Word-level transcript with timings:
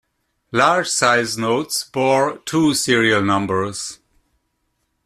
Large-size 0.51 1.37
notes 1.37 1.83
bore 1.83 2.39
two 2.39 2.73
serial 2.73 3.21
numbers. 3.21 3.99